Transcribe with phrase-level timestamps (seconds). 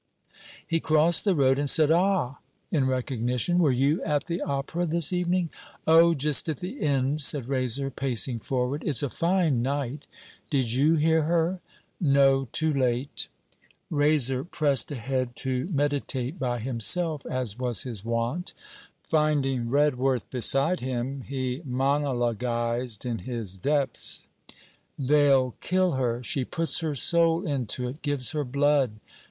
[0.65, 2.39] He crossed the road and said, 'Ah?'
[2.71, 3.59] in recognition.
[3.59, 5.51] 'Were you at the Opera this evening?'
[5.85, 8.81] 'Oh, just at the end,' said Raiser, pacing forward.
[8.83, 10.07] 'It's a fine night.
[10.49, 11.59] Did you hear her?'
[11.99, 13.27] 'No; too late.'
[13.91, 18.55] Raiser pressed ahead, to meditate by himself, as was his wont.
[19.03, 24.27] Finding Redworth beside him, he monologuized in his depths:
[24.97, 26.23] 'They'll kill her.
[26.23, 28.93] She puts her soul into it, gives her blood.